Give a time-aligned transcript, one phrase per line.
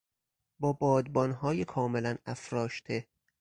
[0.59, 3.07] با بادبانهای کاملا افراشته